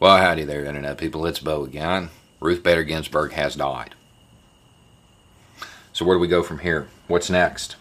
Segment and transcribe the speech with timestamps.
[0.00, 1.26] Well, howdy there, Internet people.
[1.26, 2.08] It's Bo again.
[2.40, 3.94] Ruth Bader Ginsburg has died.
[5.92, 6.88] So, where do we go from here?
[7.06, 7.76] What's next?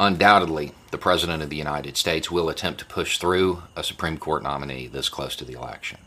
[0.00, 4.42] Undoubtedly, the President of the United States will attempt to push through a Supreme Court
[4.42, 5.98] nominee this close to the election.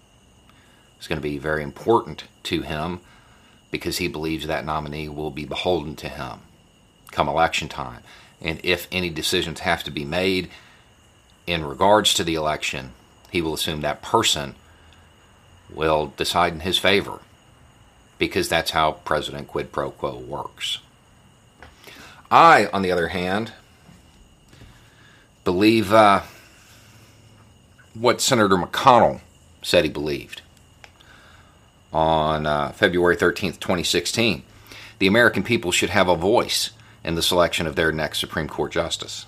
[0.98, 3.00] It's going to be very important to him
[3.70, 6.40] because he believes that nominee will be beholden to him
[7.12, 8.02] come election time.
[8.42, 10.50] And if any decisions have to be made
[11.46, 12.94] in regards to the election,
[13.32, 14.56] he will assume that person
[15.70, 17.20] will decide in his favor
[18.18, 20.80] because that's how President quid pro quo works.
[22.32, 23.54] I, on the other hand,
[25.44, 26.22] believe uh,
[27.94, 29.22] what Senator McConnell
[29.64, 30.42] said he believed
[31.92, 34.44] on uh, February 13th, 2016.
[35.00, 36.72] The American people should have a voice
[37.04, 39.26] in the selection of their next Supreme Court justice.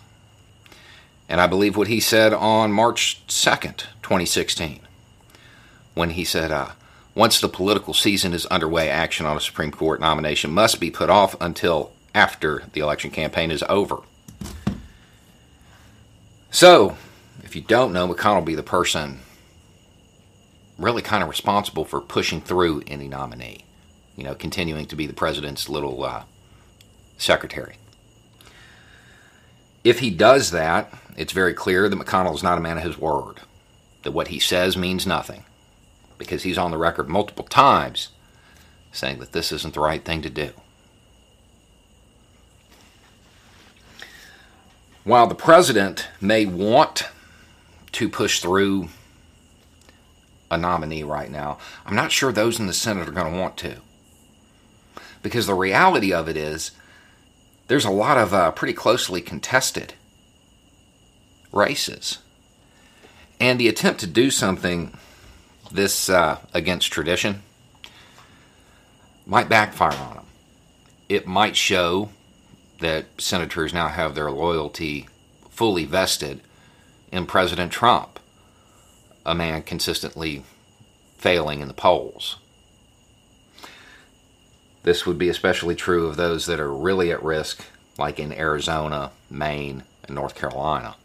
[1.31, 4.81] And I believe what he said on March 2nd, 2016,
[5.93, 6.71] when he said, uh,
[7.15, 11.09] once the political season is underway, action on a Supreme Court nomination must be put
[11.09, 13.99] off until after the election campaign is over.
[16.49, 16.97] So,
[17.45, 19.19] if you don't know, McConnell will be the person
[20.77, 23.63] really kind of responsible for pushing through any nominee,
[24.17, 26.23] you know, continuing to be the president's little uh,
[27.17, 27.77] secretary.
[29.85, 32.97] If he does that, it's very clear that McConnell is not a man of his
[32.97, 33.41] word,
[34.03, 35.43] that what he says means nothing,
[36.17, 38.09] because he's on the record multiple times
[38.91, 40.51] saying that this isn't the right thing to do.
[45.03, 47.05] While the president may want
[47.93, 48.89] to push through
[50.51, 53.57] a nominee right now, I'm not sure those in the Senate are going to want
[53.57, 53.77] to.
[55.23, 56.71] Because the reality of it is,
[57.67, 59.93] there's a lot of uh, pretty closely contested
[61.51, 62.19] races.
[63.39, 64.97] And the attempt to do something
[65.71, 67.41] this uh, against tradition
[69.25, 70.25] might backfire on them.
[71.09, 72.09] It might show
[72.79, 75.07] that senators now have their loyalty
[75.49, 76.41] fully vested
[77.11, 78.19] in President Trump,
[79.25, 80.43] a man consistently
[81.17, 82.37] failing in the polls.
[84.83, 87.63] This would be especially true of those that are really at risk,
[87.99, 90.95] like in Arizona, Maine, and North Carolina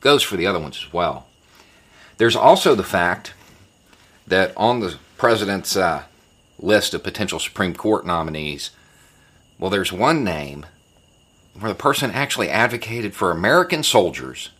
[0.00, 1.26] goes for the other ones as well.
[2.18, 3.34] There's also the fact
[4.26, 6.04] that on the president's uh,
[6.58, 8.70] list of potential Supreme Court nominees,
[9.58, 10.66] well, there's one name
[11.58, 14.50] where the person actually advocated for American soldiers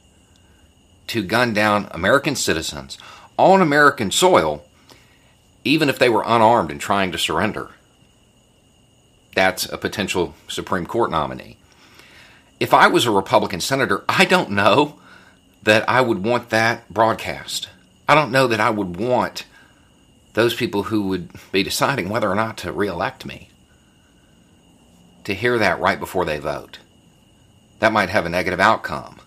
[1.09, 2.99] to gun down American citizens
[3.37, 4.65] on American soil,
[5.65, 7.71] even if they were unarmed and trying to surrender.
[9.35, 11.57] That's a potential Supreme Court nominee.
[12.59, 14.99] If I was a Republican senator, I don't know
[15.63, 17.69] that I would want that broadcast.
[18.09, 19.45] I don't know that I would want
[20.35, 23.51] those people who would be deciding whether or not to reelect me
[25.25, 26.79] to hear that right before they vote.
[27.81, 29.21] That might have a negative outcome,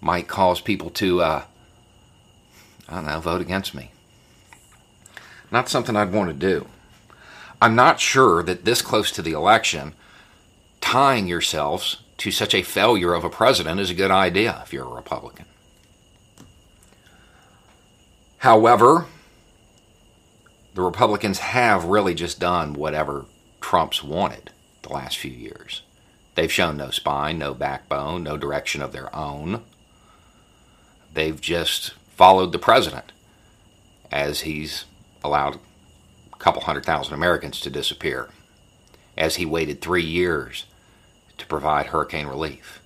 [0.00, 1.44] might cause people to, uh,
[2.88, 3.90] I don't know, vote against me.
[5.50, 6.66] Not something I'd want to do.
[7.60, 9.94] I'm not sure that this close to the election,
[10.80, 14.86] tying yourselves to such a failure of a president is a good idea if you're
[14.86, 15.44] a Republican.
[18.42, 19.06] However,
[20.74, 23.26] the Republicans have really just done whatever
[23.60, 24.50] Trump's wanted
[24.82, 25.82] the last few years.
[26.34, 29.62] They've shown no spine, no backbone, no direction of their own.
[31.14, 33.12] They've just followed the president
[34.10, 34.86] as he's
[35.22, 35.60] allowed
[36.32, 38.28] a couple hundred thousand Americans to disappear,
[39.16, 40.66] as he waited three years
[41.38, 42.82] to provide hurricane relief,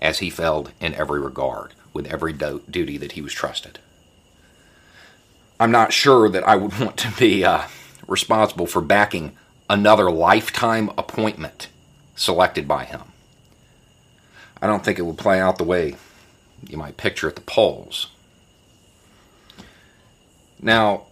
[0.00, 3.78] as he failed in every regard with every do- duty that he was trusted.
[5.58, 7.62] I'm not sure that I would want to be uh,
[8.06, 9.36] responsible for backing
[9.70, 11.68] another lifetime appointment
[12.16, 13.00] selected by him.
[14.60, 15.96] I don't think it would play out the way
[16.68, 18.08] you might picture at the polls.
[20.60, 21.06] Now,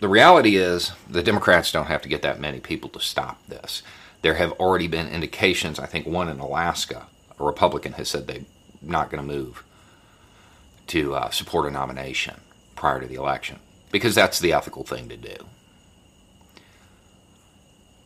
[0.00, 3.82] the reality is the Democrats don't have to get that many people to stop this.
[4.22, 7.06] There have already been indications, I think one in Alaska,
[7.38, 8.40] a Republican has said they're
[8.80, 9.62] not going to move
[10.90, 12.40] to uh, support a nomination
[12.74, 13.58] prior to the election
[13.92, 15.36] because that's the ethical thing to do.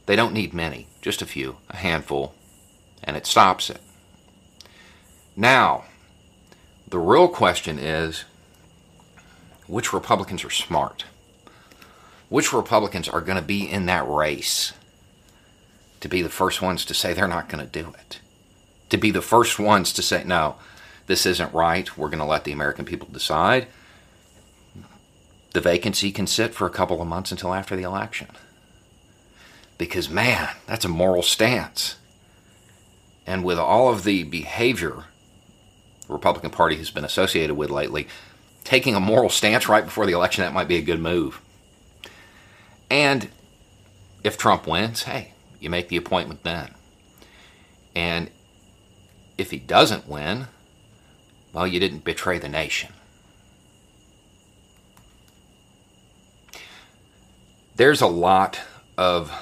[0.07, 2.35] They don't need many, just a few, a handful,
[3.03, 3.81] and it stops it.
[5.35, 5.85] Now,
[6.87, 8.25] the real question is
[9.67, 11.07] which Republicans are smart?
[12.29, 14.75] Which Republicans are going to be in that race
[16.01, 18.21] to be the first ones to say they're not going to do it?
[18.91, 20.57] To be the first ones to say, no,
[21.07, 21.97] this isn't right.
[21.97, 23.67] We're going to let the American people decide.
[25.53, 28.29] The vacancy can sit for a couple of months until after the election.
[29.79, 31.97] Because, man, that's a moral stance.
[33.27, 35.05] And with all of the behavior
[36.07, 38.09] the Republican Party has been associated with lately,
[38.63, 41.41] taking a moral stance right before the election, that might be a good move.
[42.91, 43.31] And
[44.23, 46.75] if Trump wins, hey, you make the appointment then.
[47.97, 48.31] And
[49.39, 50.49] if he doesn't win,
[51.55, 52.93] well, you didn't betray the nation.
[57.77, 58.61] There's a lot
[58.99, 59.33] of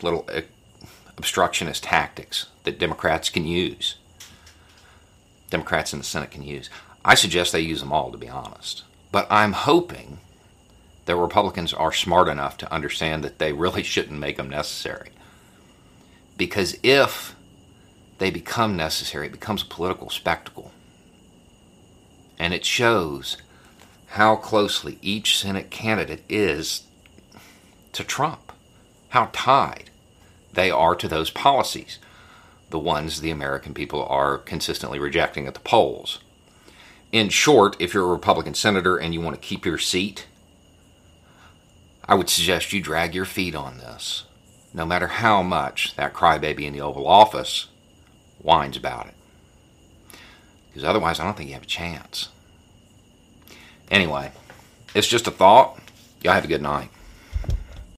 [0.00, 0.42] little uh,
[1.18, 3.96] obstructionist tactics that Democrats can use.
[5.50, 6.70] Democrats in the Senate can use.
[7.04, 8.84] I suggest they use them all, to be honest.
[9.12, 10.18] But I'm hoping
[11.06, 15.10] that Republicans are smart enough to understand that they really shouldn't make them necessary.
[16.36, 17.34] Because if
[18.18, 20.63] they become necessary, it becomes a political spectacle.
[22.38, 23.36] And it shows
[24.08, 26.84] how closely each Senate candidate is
[27.92, 28.52] to Trump,
[29.10, 29.90] how tied
[30.52, 31.98] they are to those policies,
[32.70, 36.20] the ones the American people are consistently rejecting at the polls.
[37.12, 40.26] In short, if you're a Republican senator and you want to keep your seat,
[42.06, 44.24] I would suggest you drag your feet on this,
[44.72, 47.68] no matter how much that crybaby in the Oval Office
[48.38, 49.14] whines about it
[50.74, 52.30] because otherwise I don't think you have a chance.
[53.92, 54.32] Anyway,
[54.92, 55.78] it's just a thought.
[56.20, 56.90] Y'all have a good night.